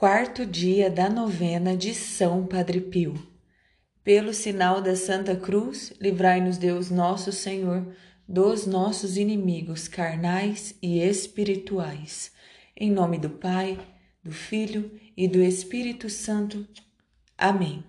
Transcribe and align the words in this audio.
Quarto 0.00 0.46
dia 0.46 0.88
da 0.88 1.10
novena 1.10 1.76
de 1.76 1.92
São 1.92 2.46
Padre 2.46 2.80
Pio. 2.80 3.22
Pelo 4.02 4.32
sinal 4.32 4.80
da 4.80 4.96
Santa 4.96 5.36
Cruz, 5.36 5.92
livrai-nos 6.00 6.56
Deus 6.56 6.90
nosso 6.90 7.30
Senhor 7.30 7.86
dos 8.26 8.64
nossos 8.64 9.18
inimigos 9.18 9.88
carnais 9.88 10.74
e 10.80 11.02
espirituais. 11.02 12.32
Em 12.74 12.90
nome 12.90 13.18
do 13.18 13.28
Pai, 13.28 13.78
do 14.24 14.32
Filho 14.32 14.90
e 15.14 15.28
do 15.28 15.38
Espírito 15.38 16.08
Santo. 16.08 16.66
Amém. 17.36 17.84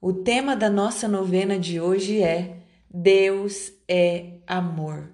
O 0.00 0.12
tema 0.12 0.54
da 0.54 0.70
nossa 0.70 1.08
novena 1.08 1.58
de 1.58 1.80
hoje 1.80 2.22
é 2.22 2.58
Deus 2.88 3.72
é 3.88 4.34
amor. 4.46 5.12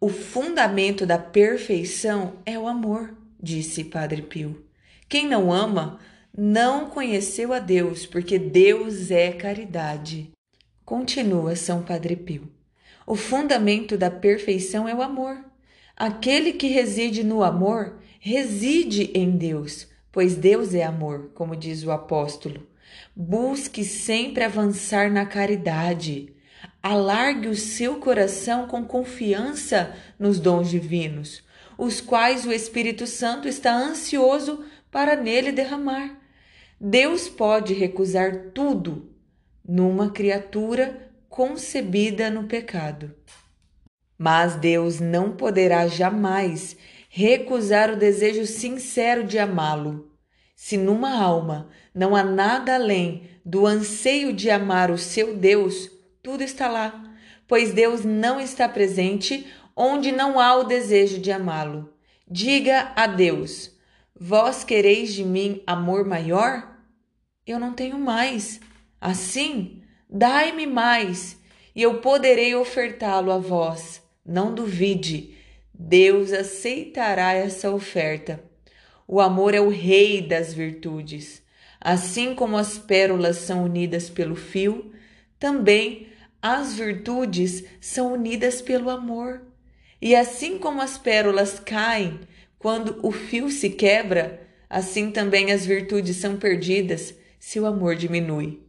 O 0.00 0.08
fundamento 0.08 1.06
da 1.06 1.16
perfeição 1.16 2.40
é 2.44 2.58
o 2.58 2.66
amor, 2.66 3.16
disse 3.40 3.84
Padre 3.84 4.22
Pio. 4.22 4.68
Quem 5.10 5.26
não 5.26 5.52
ama 5.52 5.98
não 6.32 6.88
conheceu 6.88 7.52
a 7.52 7.58
Deus, 7.58 8.06
porque 8.06 8.38
Deus 8.38 9.10
é 9.10 9.32
caridade. 9.32 10.30
Continua 10.84 11.56
São 11.56 11.82
Padre 11.82 12.14
Pio. 12.14 12.48
O 13.04 13.16
fundamento 13.16 13.98
da 13.98 14.08
perfeição 14.08 14.88
é 14.88 14.94
o 14.94 15.02
amor. 15.02 15.44
Aquele 15.96 16.52
que 16.52 16.68
reside 16.68 17.24
no 17.24 17.42
amor 17.42 17.98
reside 18.20 19.10
em 19.12 19.32
Deus, 19.32 19.88
pois 20.12 20.36
Deus 20.36 20.74
é 20.74 20.84
amor, 20.84 21.32
como 21.34 21.56
diz 21.56 21.82
o 21.82 21.90
apóstolo. 21.90 22.64
Busque 23.14 23.82
sempre 23.82 24.44
avançar 24.44 25.10
na 25.10 25.26
caridade. 25.26 26.32
Alargue 26.80 27.48
o 27.48 27.56
seu 27.56 27.96
coração 27.96 28.68
com 28.68 28.84
confiança 28.84 29.92
nos 30.16 30.38
dons 30.38 30.70
divinos, 30.70 31.42
os 31.76 32.00
quais 32.00 32.46
o 32.46 32.52
Espírito 32.52 33.08
Santo 33.08 33.48
está 33.48 33.74
ansioso 33.74 34.64
para 34.90 35.16
nele 35.16 35.52
derramar. 35.52 36.18
Deus 36.80 37.28
pode 37.28 37.74
recusar 37.74 38.50
tudo 38.54 39.14
numa 39.66 40.10
criatura 40.10 41.10
concebida 41.28 42.30
no 42.30 42.44
pecado. 42.44 43.14
Mas 44.18 44.56
Deus 44.56 45.00
não 45.00 45.32
poderá 45.32 45.86
jamais 45.86 46.76
recusar 47.08 47.90
o 47.90 47.96
desejo 47.96 48.46
sincero 48.46 49.24
de 49.24 49.38
amá-lo. 49.38 50.10
Se 50.54 50.76
numa 50.76 51.18
alma 51.18 51.68
não 51.94 52.14
há 52.14 52.22
nada 52.22 52.74
além 52.74 53.28
do 53.44 53.66
anseio 53.66 54.32
de 54.32 54.50
amar 54.50 54.90
o 54.90 54.98
seu 54.98 55.34
Deus, 55.36 55.90
tudo 56.22 56.42
está 56.42 56.68
lá, 56.68 57.02
pois 57.48 57.72
Deus 57.72 58.04
não 58.04 58.38
está 58.40 58.68
presente 58.68 59.46
onde 59.74 60.12
não 60.12 60.38
há 60.38 60.56
o 60.56 60.64
desejo 60.64 61.18
de 61.18 61.32
amá-lo. 61.32 61.92
Diga 62.28 62.92
a 62.94 63.06
Deus: 63.06 63.74
Vós 64.22 64.62
quereis 64.64 65.14
de 65.14 65.24
mim 65.24 65.62
amor 65.66 66.04
maior? 66.04 66.76
Eu 67.46 67.58
não 67.58 67.72
tenho 67.72 67.98
mais. 67.98 68.60
Assim, 69.00 69.82
dai-me 70.10 70.66
mais, 70.66 71.38
e 71.74 71.80
eu 71.80 72.02
poderei 72.02 72.54
ofertá-lo 72.54 73.32
a 73.32 73.38
vós. 73.38 74.02
Não 74.22 74.54
duvide, 74.54 75.34
Deus 75.72 76.34
aceitará 76.34 77.32
essa 77.32 77.70
oferta. 77.70 78.44
O 79.08 79.22
amor 79.22 79.54
é 79.54 79.60
o 79.60 79.70
rei 79.70 80.20
das 80.20 80.52
virtudes. 80.52 81.42
Assim 81.80 82.34
como 82.34 82.58
as 82.58 82.76
pérolas 82.76 83.38
são 83.38 83.64
unidas 83.64 84.10
pelo 84.10 84.36
fio, 84.36 84.92
também 85.38 86.08
as 86.42 86.74
virtudes 86.74 87.64
são 87.80 88.12
unidas 88.12 88.60
pelo 88.60 88.90
amor. 88.90 89.40
E 89.98 90.14
assim 90.14 90.58
como 90.58 90.82
as 90.82 90.98
pérolas 90.98 91.58
caem 91.58 92.20
quando 92.60 93.00
o 93.02 93.10
fio 93.10 93.50
se 93.50 93.70
quebra, 93.70 94.46
assim 94.68 95.10
também 95.10 95.50
as 95.50 95.64
virtudes 95.64 96.18
são 96.18 96.36
perdidas 96.36 97.14
se 97.38 97.58
o 97.58 97.64
amor 97.64 97.96
diminui. 97.96 98.60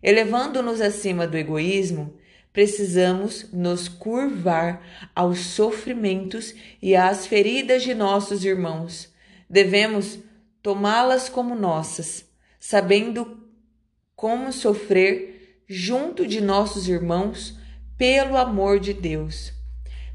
Elevando-nos 0.00 0.80
acima 0.80 1.26
do 1.26 1.36
egoísmo, 1.36 2.14
precisamos 2.52 3.50
nos 3.52 3.88
curvar 3.88 4.80
aos 5.16 5.40
sofrimentos 5.40 6.54
e 6.80 6.94
às 6.94 7.26
feridas 7.26 7.82
de 7.82 7.92
nossos 7.92 8.44
irmãos. 8.44 9.12
Devemos 9.50 10.20
tomá-las 10.62 11.28
como 11.28 11.56
nossas, 11.56 12.24
sabendo 12.60 13.48
como 14.14 14.52
sofrer 14.52 15.64
junto 15.66 16.24
de 16.24 16.40
nossos 16.40 16.88
irmãos 16.88 17.58
pelo 17.98 18.36
amor 18.36 18.78
de 18.78 18.92
Deus. 18.92 19.53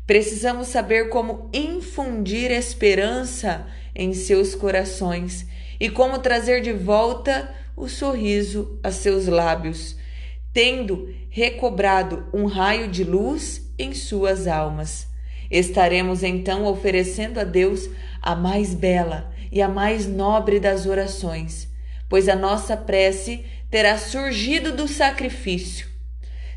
Precisamos 0.09 0.69
saber 0.69 1.09
como 1.09 1.51
infundir 1.53 2.49
esperança 2.49 3.67
em 3.93 4.11
seus 4.11 4.55
corações 4.55 5.45
e 5.79 5.87
como 5.87 6.17
trazer 6.17 6.61
de 6.61 6.73
volta 6.73 7.53
o 7.77 7.87
sorriso 7.87 8.79
a 8.81 8.89
seus 8.91 9.27
lábios, 9.27 9.95
tendo 10.51 11.13
recobrado 11.29 12.25
um 12.33 12.47
raio 12.47 12.87
de 12.87 13.03
luz 13.03 13.71
em 13.77 13.93
suas 13.93 14.47
almas. 14.47 15.07
Estaremos 15.51 16.23
então 16.23 16.65
oferecendo 16.65 17.39
a 17.39 17.43
Deus 17.43 17.87
a 18.19 18.35
mais 18.35 18.73
bela 18.73 19.31
e 19.51 19.61
a 19.61 19.67
mais 19.67 20.07
nobre 20.07 20.59
das 20.59 20.87
orações, 20.87 21.67
pois 22.09 22.27
a 22.27 22.35
nossa 22.35 22.75
prece 22.75 23.45
terá 23.69 23.95
surgido 23.95 24.71
do 24.71 24.87
sacrifício. 24.87 25.87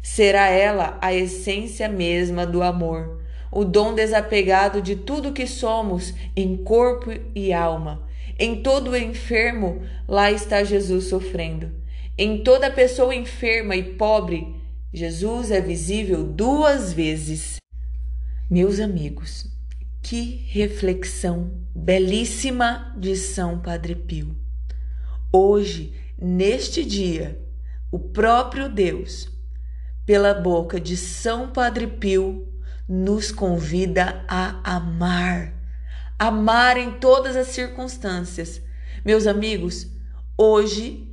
Será 0.02 0.48
ela 0.48 0.96
a 1.02 1.12
essência 1.12 1.86
mesma 1.86 2.46
do 2.46 2.62
amor 2.62 3.20
o 3.52 3.66
dom 3.66 3.94
desapegado 3.94 4.80
de 4.80 4.96
tudo 4.96 5.32
que 5.32 5.46
somos 5.46 6.14
em 6.34 6.56
corpo 6.56 7.10
e 7.34 7.52
alma. 7.52 8.02
Em 8.38 8.62
todo 8.62 8.96
enfermo, 8.96 9.82
lá 10.08 10.32
está 10.32 10.64
Jesus 10.64 11.04
sofrendo. 11.04 11.70
Em 12.16 12.42
toda 12.42 12.70
pessoa 12.70 13.14
enferma 13.14 13.76
e 13.76 13.94
pobre, 13.94 14.56
Jesus 14.92 15.50
é 15.50 15.60
visível 15.60 16.24
duas 16.24 16.94
vezes. 16.94 17.56
Meus 18.50 18.80
amigos, 18.80 19.46
que 20.02 20.44
reflexão 20.48 21.52
belíssima 21.74 22.94
de 22.98 23.16
São 23.16 23.58
Padre 23.58 23.94
Pio. 23.94 24.34
Hoje, 25.30 25.94
neste 26.19 26.84
dia, 26.84 27.38
o 27.90 27.98
próprio 27.98 28.69
Deus, 28.69 29.30
pela 30.04 30.34
boca 30.34 30.80
de 30.80 30.96
São 30.96 31.50
Padre 31.50 31.86
Pio, 31.86 32.51
nos 32.88 33.31
convida 33.31 34.25
a 34.28 34.76
amar. 34.76 35.53
Amar 36.19 36.76
em 36.76 36.93
todas 36.93 37.37
as 37.37 37.48
circunstâncias. 37.48 38.60
Meus 39.04 39.26
amigos, 39.26 39.88
hoje, 40.37 41.09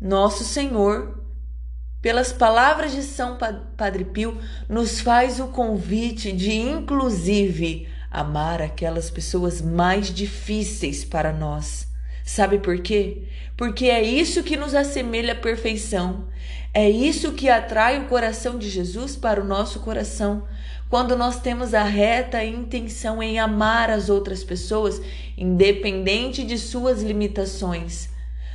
nosso 0.00 0.44
Senhor, 0.44 1.24
pelas 2.00 2.32
palavras 2.32 2.92
de 2.92 3.02
São 3.02 3.38
Padre 3.76 4.04
Pio, 4.04 4.38
nos 4.68 5.00
faz 5.00 5.40
o 5.40 5.48
convite 5.48 6.32
de, 6.32 6.52
inclusive, 6.52 7.88
amar 8.10 8.62
aquelas 8.62 9.10
pessoas 9.10 9.60
mais 9.60 10.12
difíceis 10.12 11.04
para 11.04 11.32
nós. 11.32 11.88
Sabe 12.24 12.58
por 12.58 12.80
quê? 12.80 13.24
Porque 13.56 13.86
é 13.86 14.02
isso 14.02 14.42
que 14.42 14.56
nos 14.56 14.74
assemelha 14.74 15.32
à 15.32 15.36
perfeição. 15.36 16.28
É 16.72 16.88
isso 16.88 17.32
que 17.32 17.48
atrai 17.48 18.00
o 18.00 18.06
coração 18.06 18.56
de 18.56 18.68
Jesus 18.68 19.16
para 19.16 19.42
o 19.42 19.44
nosso 19.44 19.80
coração. 19.80 20.46
Quando 20.90 21.16
nós 21.16 21.38
temos 21.38 21.72
a 21.72 21.84
reta 21.84 22.44
intenção 22.44 23.22
em 23.22 23.38
amar 23.38 23.90
as 23.90 24.10
outras 24.10 24.42
pessoas, 24.42 25.00
independente 25.38 26.42
de 26.42 26.58
suas 26.58 27.00
limitações. 27.00 28.08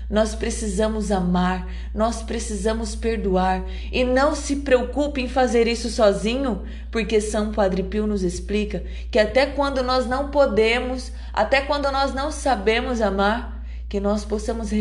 Nós 0.09 0.35
precisamos 0.35 1.11
amar, 1.11 1.65
nós 1.93 2.21
precisamos 2.21 2.93
perdoar 2.93 3.63
e 3.89 4.03
não 4.03 4.35
se 4.35 4.57
preocupe 4.57 5.21
em 5.21 5.29
fazer 5.29 5.65
isso 5.65 5.89
sozinho, 5.89 6.63
porque 6.91 7.21
São 7.21 7.53
Padre 7.53 7.83
Pio 7.83 8.05
nos 8.05 8.21
explica 8.21 8.83
que 9.09 9.17
até 9.17 9.45
quando 9.45 9.81
nós 9.81 10.05
não 10.05 10.29
podemos, 10.29 11.13
até 11.31 11.61
quando 11.61 11.89
nós 11.89 12.13
não 12.13 12.33
sabemos 12.33 13.01
amar, 13.01 13.65
que 13.87 14.01
nós 14.01 14.25
possamos 14.25 14.71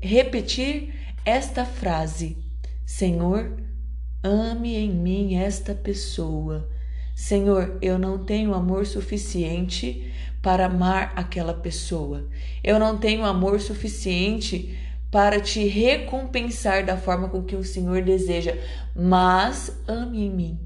repetir 0.00 0.94
esta 1.24 1.64
frase: 1.64 2.38
Senhor, 2.86 3.52
ame 4.22 4.76
em 4.76 4.90
mim 4.90 5.34
esta 5.34 5.74
pessoa. 5.74 6.75
Senhor, 7.16 7.78
eu 7.80 7.98
não 7.98 8.18
tenho 8.18 8.52
amor 8.52 8.84
suficiente 8.84 10.12
para 10.42 10.66
amar 10.66 11.14
aquela 11.16 11.54
pessoa. 11.54 12.26
Eu 12.62 12.78
não 12.78 12.98
tenho 12.98 13.24
amor 13.24 13.58
suficiente 13.58 14.78
para 15.10 15.40
te 15.40 15.66
recompensar 15.66 16.84
da 16.84 16.94
forma 16.98 17.30
com 17.30 17.42
que 17.42 17.56
o 17.56 17.64
Senhor 17.64 18.02
deseja, 18.02 18.54
mas 18.94 19.74
ame 19.88 20.26
em 20.26 20.30
mim. 20.30 20.60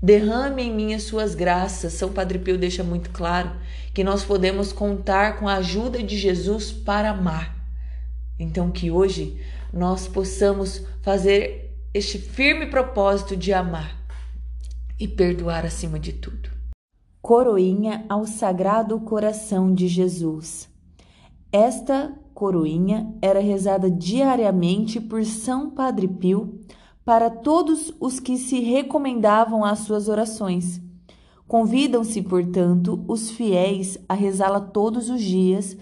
Derrame 0.00 0.64
em 0.64 0.74
mim 0.74 0.92
as 0.92 1.04
suas 1.04 1.34
graças. 1.34 1.94
São 1.94 2.12
Padre 2.12 2.38
Pio 2.38 2.58
deixa 2.58 2.84
muito 2.84 3.08
claro 3.08 3.52
que 3.94 4.04
nós 4.04 4.22
podemos 4.22 4.74
contar 4.74 5.38
com 5.38 5.48
a 5.48 5.54
ajuda 5.54 6.02
de 6.02 6.18
Jesus 6.18 6.70
para 6.70 7.12
amar. 7.12 7.56
Então, 8.38 8.70
que 8.70 8.90
hoje 8.90 9.40
nós 9.72 10.06
possamos 10.06 10.82
fazer 11.00 11.74
este 11.94 12.18
firme 12.18 12.66
propósito 12.66 13.34
de 13.34 13.54
amar 13.54 14.03
e 14.98 15.08
perdoar 15.08 15.64
acima 15.64 15.98
de 15.98 16.12
tudo. 16.12 16.50
Coroinha 17.20 18.04
ao 18.08 18.26
Sagrado 18.26 19.00
Coração 19.00 19.72
de 19.72 19.88
Jesus. 19.88 20.68
Esta 21.50 22.12
coroinha 22.34 23.14
era 23.22 23.40
rezada 23.40 23.90
diariamente 23.90 25.00
por 25.00 25.24
São 25.24 25.70
Padre 25.70 26.08
Pio 26.08 26.60
para 27.04 27.30
todos 27.30 27.94
os 28.00 28.18
que 28.18 28.36
se 28.36 28.60
recomendavam 28.60 29.64
às 29.64 29.80
suas 29.80 30.08
orações. 30.08 30.80
Convidam-se, 31.46 32.22
portanto, 32.22 33.04
os 33.06 33.30
fiéis 33.30 33.98
a 34.08 34.14
rezá-la 34.14 34.60
todos 34.60 35.10
os 35.10 35.22
dias 35.22 35.76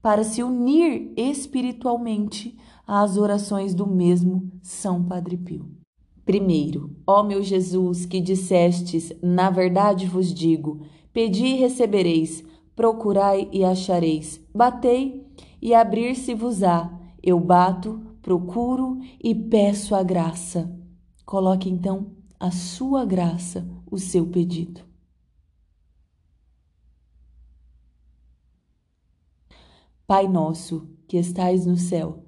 para 0.00 0.24
se 0.24 0.42
unir 0.42 1.12
espiritualmente 1.16 2.56
às 2.86 3.16
orações 3.16 3.74
do 3.74 3.86
mesmo 3.86 4.50
São 4.62 5.02
Padre 5.02 5.36
Pio. 5.36 5.77
Primeiro, 6.28 6.94
ó 7.06 7.22
meu 7.22 7.42
Jesus, 7.42 8.04
que 8.04 8.20
dissestes, 8.20 9.14
na 9.22 9.48
verdade 9.48 10.06
vos 10.06 10.34
digo, 10.34 10.82
pedi 11.10 11.46
e 11.46 11.54
recebereis, 11.54 12.44
procurai 12.76 13.48
e 13.50 13.64
achareis, 13.64 14.38
batei 14.54 15.26
e 15.62 15.74
abrir-se-vos-á. 15.74 16.92
Eu 17.22 17.40
bato, 17.40 17.98
procuro 18.20 18.98
e 19.24 19.34
peço 19.34 19.94
a 19.94 20.02
graça. 20.02 20.70
Coloque 21.24 21.70
então 21.70 22.12
a 22.38 22.50
sua 22.50 23.06
graça, 23.06 23.66
o 23.90 23.96
seu 23.96 24.26
pedido. 24.26 24.82
Pai 30.06 30.28
nosso, 30.28 30.90
que 31.08 31.16
estais 31.16 31.64
no 31.64 31.78
céu, 31.78 32.27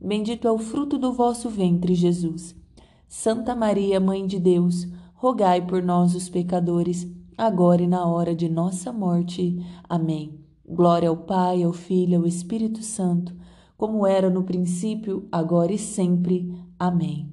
Bendito 0.00 0.46
é 0.46 0.52
o 0.52 0.58
fruto 0.58 0.96
do 0.96 1.12
vosso 1.12 1.50
ventre, 1.50 1.94
Jesus. 1.94 2.54
Santa 3.08 3.56
Maria, 3.56 3.98
Mãe 3.98 4.26
de 4.26 4.38
Deus, 4.38 4.86
rogai 5.14 5.66
por 5.66 5.82
nós, 5.82 6.14
os 6.14 6.28
pecadores, 6.28 7.06
agora 7.36 7.82
e 7.82 7.86
na 7.86 8.06
hora 8.06 8.34
de 8.34 8.48
nossa 8.48 8.92
morte. 8.92 9.64
Amém. 9.88 10.38
Glória 10.68 11.08
ao 11.08 11.16
Pai, 11.16 11.62
ao 11.62 11.72
Filho 11.72 12.20
ao 12.20 12.26
Espírito 12.26 12.82
Santo, 12.82 13.34
como 13.76 14.06
era 14.06 14.28
no 14.28 14.44
princípio, 14.44 15.26
agora 15.32 15.72
e 15.72 15.78
sempre. 15.78 16.54
Amém. 16.78 17.32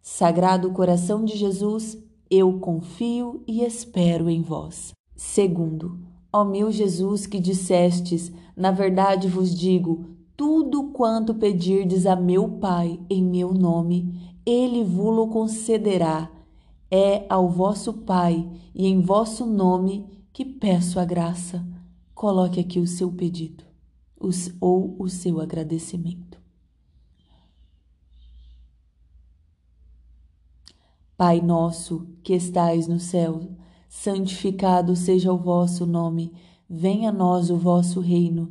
Sagrado 0.00 0.70
coração 0.70 1.24
de 1.24 1.36
Jesus, 1.36 1.98
eu 2.30 2.60
confio 2.60 3.42
e 3.46 3.62
espero 3.62 4.30
em 4.30 4.40
vós. 4.40 4.92
Segundo, 5.16 5.98
ó 6.32 6.44
meu 6.44 6.70
Jesus 6.70 7.26
que 7.26 7.40
dissestes, 7.40 8.32
na 8.56 8.70
verdade 8.70 9.28
vos 9.28 9.52
digo, 9.52 10.15
tudo 10.36 10.90
quanto 10.90 11.34
pedirdes 11.34 12.04
a 12.04 12.14
meu 12.14 12.48
Pai 12.48 13.00
em 13.08 13.24
meu 13.24 13.54
nome, 13.54 14.34
ele 14.44 14.84
vos 14.84 15.32
concederá. 15.32 16.30
É 16.90 17.26
ao 17.28 17.48
vosso 17.48 17.92
Pai 17.92 18.48
e 18.74 18.86
em 18.86 19.00
vosso 19.00 19.46
nome 19.46 20.06
que 20.32 20.44
peço 20.44 21.00
a 21.00 21.04
graça. 21.04 21.66
Coloque 22.14 22.60
aqui 22.60 22.78
o 22.78 22.86
seu 22.86 23.10
pedido 23.10 23.64
ou 24.60 24.94
o 24.98 25.08
seu 25.08 25.40
agradecimento. 25.40 26.38
Pai 31.16 31.40
nosso 31.40 32.06
que 32.22 32.34
estais 32.34 32.86
no 32.86 33.00
céu, 33.00 33.48
santificado 33.88 34.94
seja 34.94 35.32
o 35.32 35.38
vosso 35.38 35.86
nome, 35.86 36.32
venha 36.68 37.08
a 37.08 37.12
nós 37.12 37.48
o 37.48 37.56
vosso 37.56 38.00
reino 38.00 38.50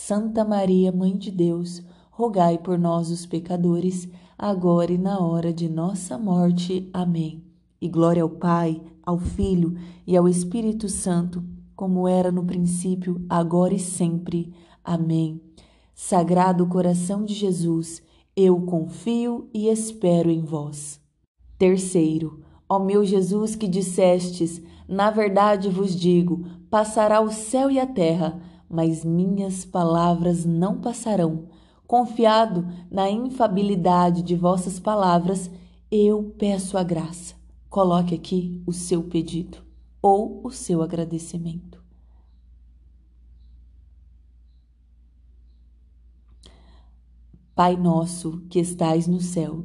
Santa 0.00 0.42
Maria, 0.42 0.92
Mãe 0.92 1.14
de 1.18 1.30
Deus, 1.30 1.82
rogai 2.10 2.56
por 2.56 2.78
nós, 2.78 3.10
os 3.10 3.26
pecadores, 3.26 4.08
agora 4.38 4.92
e 4.92 4.96
na 4.96 5.18
hora 5.18 5.52
de 5.52 5.68
nossa 5.68 6.16
morte. 6.16 6.88
Amém. 6.94 7.44
E 7.78 7.88
glória 7.88 8.22
ao 8.22 8.30
Pai, 8.30 8.80
ao 9.04 9.18
Filho 9.18 9.76
e 10.06 10.16
ao 10.16 10.26
Espírito 10.26 10.88
Santo, 10.88 11.44
como 11.74 12.08
era 12.08 12.30
no 12.30 12.44
princípio, 12.44 13.20
agora 13.28 13.74
e 13.74 13.78
sempre. 13.78 14.54
Amém. 14.82 15.42
Sagrado 15.94 16.66
coração 16.68 17.24
de 17.24 17.34
Jesus, 17.34 18.00
eu 18.36 18.58
confio 18.62 19.50
e 19.52 19.68
espero 19.68 20.30
em 20.30 20.42
vós. 20.42 21.00
Terceiro, 21.58 22.40
ó 22.66 22.78
meu 22.78 23.04
Jesus 23.04 23.56
que 23.56 23.66
dissestes, 23.66 24.62
na 24.88 25.10
verdade 25.10 25.68
vos 25.68 25.94
digo, 25.94 26.46
passará 26.70 27.20
o 27.20 27.30
céu 27.30 27.68
e 27.68 27.80
a 27.80 27.86
terra, 27.86 28.40
mas 28.68 29.04
minhas 29.04 29.64
palavras 29.64 30.44
não 30.44 30.80
passarão. 30.80 31.48
Confiado 31.86 32.66
na 32.90 33.10
infabilidade 33.10 34.22
de 34.22 34.36
vossas 34.36 34.78
palavras, 34.78 35.50
eu 35.90 36.34
peço 36.38 36.76
a 36.76 36.82
graça. 36.82 37.34
Coloque 37.70 38.14
aqui 38.14 38.62
o 38.66 38.72
seu 38.72 39.02
pedido 39.02 39.58
ou 40.02 40.40
o 40.44 40.50
seu 40.50 40.82
agradecimento. 40.82 41.82
Pai 47.54 47.76
nosso 47.76 48.42
que 48.48 48.60
estais 48.60 49.08
no 49.08 49.20
céu, 49.20 49.64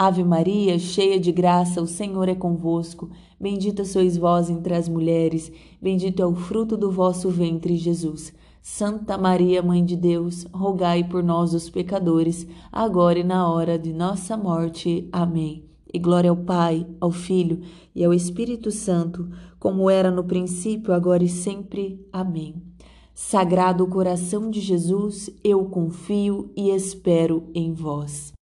Ave 0.00 0.22
Maria, 0.22 0.78
cheia 0.78 1.18
de 1.18 1.32
graça, 1.32 1.82
o 1.82 1.86
Senhor 1.88 2.28
é 2.28 2.34
convosco. 2.36 3.10
Bendita 3.40 3.84
sois 3.84 4.16
vós 4.16 4.48
entre 4.48 4.72
as 4.72 4.88
mulheres, 4.88 5.50
bendito 5.82 6.22
é 6.22 6.24
o 6.24 6.36
fruto 6.36 6.76
do 6.76 6.88
vosso 6.88 7.28
ventre, 7.30 7.76
Jesus. 7.76 8.32
Santa 8.62 9.18
Maria, 9.18 9.60
Mãe 9.60 9.84
de 9.84 9.96
Deus, 9.96 10.46
rogai 10.52 11.02
por 11.02 11.20
nós, 11.20 11.52
os 11.52 11.68
pecadores, 11.68 12.46
agora 12.70 13.18
e 13.18 13.24
na 13.24 13.50
hora 13.50 13.76
de 13.76 13.92
nossa 13.92 14.36
morte. 14.36 15.08
Amém. 15.10 15.64
E 15.92 15.98
glória 15.98 16.30
ao 16.30 16.36
Pai, 16.36 16.86
ao 17.00 17.10
Filho 17.10 17.58
e 17.92 18.04
ao 18.04 18.14
Espírito 18.14 18.70
Santo, 18.70 19.28
como 19.58 19.90
era 19.90 20.12
no 20.12 20.22
princípio, 20.22 20.94
agora 20.94 21.24
e 21.24 21.28
sempre. 21.28 22.06
Amém. 22.12 22.62
Sagrado 23.12 23.84
coração 23.88 24.48
de 24.48 24.60
Jesus, 24.60 25.28
eu 25.42 25.64
confio 25.64 26.52
e 26.56 26.70
espero 26.70 27.48
em 27.52 27.72
vós. 27.72 28.37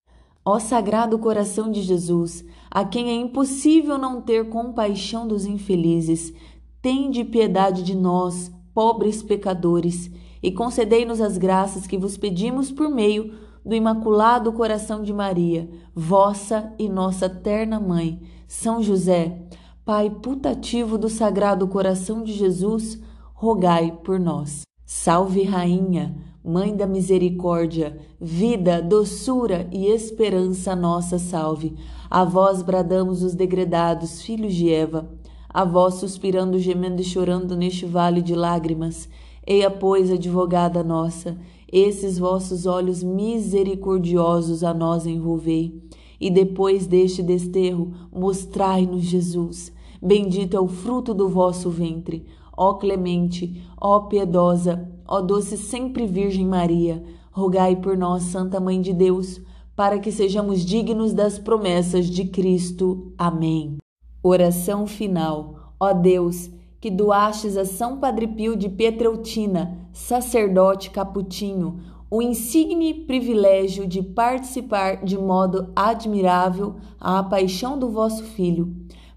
Ó 0.49 0.61
Sagrado 0.61 1.19
Coração 1.19 1.73
de 1.73 1.83
Jesus, 1.83 2.45
a 2.71 2.85
quem 2.85 3.09
é 3.09 3.15
impossível 3.15 3.99
não 3.99 4.21
ter 4.21 4.49
compaixão 4.49 5.27
dos 5.27 5.45
infelizes, 5.45 6.33
tende 6.81 7.25
piedade 7.25 7.83
de 7.83 7.97
nós, 7.97 8.53
pobres 8.73 9.25
pecadores, 9.25 10.09
e 10.41 10.53
concedei-nos 10.53 11.21
as 11.21 11.37
graças 11.37 11.85
que 11.85 11.99
vos 11.99 12.17
pedimos 12.17 12.71
por 12.71 12.89
meio 12.89 13.35
do 13.65 13.75
Imaculado 13.75 14.53
Coração 14.53 15.03
de 15.03 15.13
Maria, 15.13 15.69
vossa 15.93 16.73
e 16.79 16.89
nossa 16.89 17.29
terna 17.29 17.81
Mãe, 17.81 18.23
São 18.47 18.81
José, 18.81 19.43
Pai 19.85 20.09
putativo 20.09 20.97
do 20.97 21.09
Sagrado 21.09 21.67
Coração 21.67 22.23
de 22.23 22.33
Jesus, 22.33 23.03
rogai 23.35 23.99
por 24.05 24.21
nós. 24.21 24.63
Salve, 24.85 25.43
Rainha! 25.43 26.26
Mãe 26.49 26.77
da 26.77 26.87
misericórdia, 26.87 27.99
vida, 28.21 28.81
doçura 28.81 29.69
e 29.73 29.87
esperança 29.87 30.77
nossa 30.77 31.19
salve. 31.19 31.75
A 32.09 32.23
vós 32.25 32.63
bradamos 32.63 33.25
os 33.25 33.35
degredados 33.35 34.23
filhos 34.23 34.55
de 34.55 34.73
Eva. 34.73 35.11
a 35.49 35.65
vós 35.65 35.95
suspirando, 35.95 36.59
gemendo 36.61 37.01
e 37.01 37.05
chorando 37.05 37.57
neste 37.57 37.85
vale 37.85 38.23
de 38.23 38.35
lágrimas. 38.35 39.09
Eia, 39.45 39.69
pois, 39.71 40.09
advogada 40.13 40.85
nossa, 40.85 41.37
esses 41.73 42.17
vossos 42.17 42.65
olhos 42.65 43.03
misericordiosos 43.03 44.63
a 44.63 44.73
nós 44.73 45.05
envolvei, 45.05 45.83
e 46.21 46.31
depois 46.31 46.87
deste 46.87 47.25
desterro, 47.25 47.93
mostrai-nos 48.13 49.03
Jesus. 49.03 49.73
Bendito 50.01 50.57
é 50.57 50.61
o 50.61 50.69
fruto 50.69 51.13
do 51.13 51.29
vosso 51.29 51.71
ventre. 51.71 52.25
Ó 52.57 52.75
clemente, 52.75 53.65
ó 53.81 54.01
piedosa, 54.01 54.96
ó 55.09 55.21
doce 55.21 55.57
sempre 55.57 56.07
Virgem 56.07 56.47
Maria, 56.47 57.03
rogai 57.31 57.77
por 57.77 57.97
nós, 57.97 58.25
Santa 58.25 58.59
Mãe 58.59 58.81
de 58.81 58.93
Deus, 58.93 59.41
para 59.75 59.99
que 59.99 60.11
sejamos 60.11 60.65
dignos 60.65 61.13
das 61.13 61.39
promessas 61.39 62.07
de 62.07 62.25
Cristo. 62.25 63.13
Amém. 63.19 63.77
Oração 64.23 64.87
final. 64.87 65.75
Ó 65.79 65.93
Deus, 65.93 66.51
que 66.81 66.91
doastes 66.91 67.57
a 67.57 67.65
São 67.65 67.99
Padre 67.99 68.27
Pio 68.27 68.57
de 68.57 68.69
Pietreutina, 68.69 69.79
sacerdote 69.93 70.91
caputinho, 70.91 71.81
o 72.11 72.23
insigne 72.23 72.95
privilégio 72.95 73.87
de 73.87 74.03
participar 74.03 75.05
de 75.05 75.19
modo 75.19 75.71
admirável 75.75 76.77
à 77.01 77.23
paixão 77.23 77.79
do 77.79 77.91
vosso 77.91 78.23
Filho. 78.25 78.75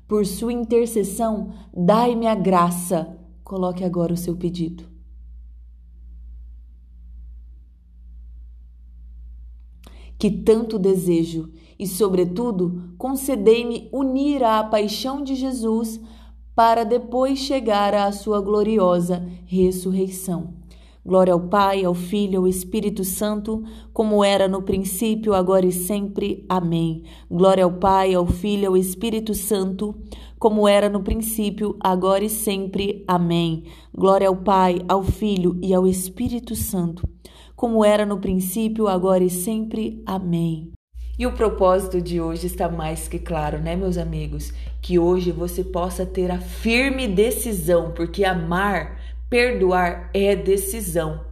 Por 0.07 0.25
sua 0.25 0.51
intercessão, 0.51 1.51
dai-me 1.71 2.25
a 2.25 2.33
graça. 2.33 3.15
Coloque 3.43 3.83
agora 3.83 4.13
o 4.13 4.17
seu 4.17 4.35
pedido. 4.35 4.83
Que 10.19 10.29
tanto 10.29 10.77
desejo, 10.77 11.49
e, 11.79 11.87
sobretudo, 11.87 12.91
concedei-me 12.97 13.87
unir 13.93 14.43
à 14.43 14.61
paixão 14.61 15.23
de 15.23 15.33
Jesus 15.33 15.97
para 16.53 16.83
depois 16.83 17.39
chegar 17.39 17.93
à 17.93 18.11
sua 18.11 18.41
gloriosa 18.41 19.25
ressurreição. 19.45 20.55
Glória 21.05 21.31
ao 21.31 21.39
Pai, 21.39 21.85
ao 21.85 21.93
Filho, 21.93 22.41
ao 22.41 22.47
Espírito 22.49 23.05
Santo, 23.05 23.63
como 23.93 24.21
era 24.25 24.45
no 24.49 24.61
princípio, 24.61 25.33
agora 25.33 25.65
e 25.65 25.71
sempre. 25.71 26.45
Amém. 26.49 27.03
Glória 27.31 27.63
ao 27.63 27.71
Pai, 27.71 28.13
ao 28.13 28.27
Filho, 28.27 28.67
ao 28.67 28.77
Espírito 28.77 29.33
Santo, 29.33 29.95
como 30.37 30.67
era 30.67 30.89
no 30.89 31.01
princípio, 31.01 31.77
agora 31.79 32.25
e 32.25 32.29
sempre. 32.29 33.05
Amém. 33.07 33.63
Glória 33.95 34.27
ao 34.27 34.35
Pai, 34.35 34.81
ao 34.89 35.01
Filho 35.01 35.57
e 35.61 35.73
ao 35.73 35.87
Espírito 35.87 36.53
Santo 36.55 37.07
como 37.59 37.83
era 37.83 38.05
no 38.05 38.21
princípio, 38.21 38.87
agora 38.87 39.21
e 39.21 39.29
sempre. 39.29 40.01
Amém. 40.05 40.71
E 41.17 41.27
o 41.27 41.33
propósito 41.33 42.01
de 42.01 42.21
hoje 42.21 42.47
está 42.47 42.69
mais 42.69 43.09
que 43.09 43.19
claro, 43.19 43.59
né, 43.59 43.75
meus 43.75 43.97
amigos? 43.97 44.53
Que 44.81 44.97
hoje 44.97 45.33
você 45.33 45.61
possa 45.61 46.05
ter 46.05 46.31
a 46.31 46.39
firme 46.39 47.05
decisão, 47.05 47.91
porque 47.91 48.23
amar, 48.23 48.97
perdoar 49.29 50.09
é 50.13 50.37
decisão. 50.37 51.25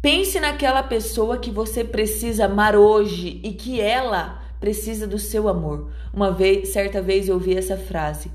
Pense 0.00 0.40
naquela 0.40 0.82
pessoa 0.82 1.36
que 1.36 1.50
você 1.50 1.84
precisa 1.84 2.46
amar 2.46 2.74
hoje 2.74 3.38
e 3.44 3.52
que 3.52 3.78
ela 3.78 4.40
precisa 4.58 5.06
do 5.06 5.18
seu 5.18 5.48
amor. 5.48 5.90
Uma 6.14 6.30
vez, 6.30 6.70
certa 6.70 7.02
vez 7.02 7.28
eu 7.28 7.34
ouvi 7.34 7.54
essa 7.54 7.76
frase: 7.76 8.30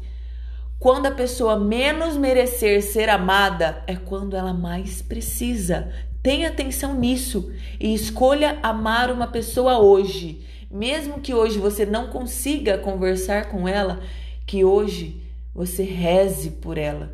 quando 0.78 1.08
a 1.08 1.12
pessoa 1.12 1.58
menos 1.58 2.16
merecer 2.16 2.84
ser 2.84 3.10
amada 3.10 3.84
é 3.88 3.96
quando 3.96 4.36
ela 4.36 4.54
mais 4.54 5.02
precisa. 5.02 5.92
Tenha 6.22 6.50
atenção 6.50 6.94
nisso 6.94 7.52
e 7.80 7.94
escolha 7.94 8.60
amar 8.62 9.12
uma 9.12 9.28
pessoa 9.28 9.80
hoje. 9.80 10.46
Mesmo 10.70 11.20
que 11.20 11.34
hoje 11.34 11.58
você 11.58 11.86
não 11.86 12.08
consiga 12.08 12.78
conversar 12.78 13.50
com 13.50 13.68
ela, 13.68 14.00
que 14.46 14.64
hoje 14.64 15.22
você 15.54 15.84
reze 15.84 16.52
por 16.52 16.78
ela. 16.78 17.14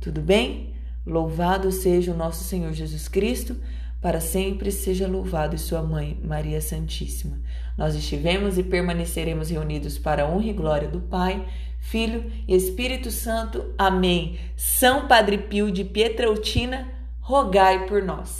Tudo 0.00 0.20
bem? 0.20 0.74
Louvado 1.06 1.70
seja 1.70 2.12
o 2.12 2.16
nosso 2.16 2.44
Senhor 2.44 2.72
Jesus 2.72 3.08
Cristo, 3.08 3.56
para 4.00 4.20
sempre 4.20 4.70
seja 4.70 5.06
louvado 5.06 5.54
e 5.54 5.58
sua 5.58 5.82
mãe, 5.82 6.20
Maria 6.22 6.60
Santíssima. 6.60 7.38
Nós 7.78 7.94
estivemos 7.94 8.58
e 8.58 8.62
permaneceremos 8.62 9.48
reunidos 9.48 9.96
para 9.96 10.24
a 10.24 10.28
honra 10.28 10.46
e 10.46 10.52
glória 10.52 10.88
do 10.88 11.00
Pai, 11.00 11.46
Filho 11.80 12.30
e 12.46 12.54
Espírito 12.54 13.10
Santo. 13.10 13.72
Amém. 13.78 14.38
São 14.56 15.06
Padre 15.06 15.38
Pio 15.38 15.70
de 15.70 15.84
Pietreutina 15.84 16.93
rogai 17.24 17.86
por 17.86 18.02
nós. 18.02 18.30